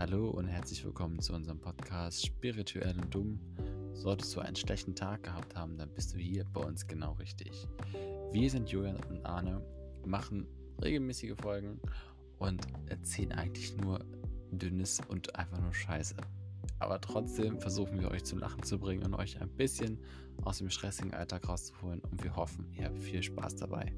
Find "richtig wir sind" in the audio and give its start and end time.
7.12-8.70